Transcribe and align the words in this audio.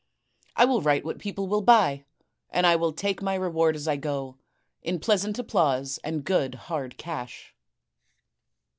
I 0.55 0.65
will 0.65 0.81
write 0.81 1.05
what 1.05 1.19
people 1.19 1.45
will 1.47 1.61
buy; 1.61 2.05
and 2.49 2.65
I 2.65 2.75
will 2.75 2.91
take 2.91 3.21
my 3.21 3.35
reward 3.35 3.75
as 3.75 3.87
I 3.87 3.97
go, 3.97 4.35
in 4.81 4.99
pleasant 4.99 5.37
applause 5.37 5.99
and 6.03 6.23
good 6.25 6.55
hard 6.55 6.97
cash. 6.97 7.53